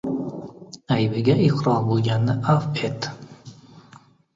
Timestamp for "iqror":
1.49-1.85